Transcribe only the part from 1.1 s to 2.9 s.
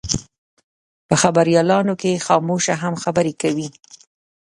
خبریالانو کې خاموشه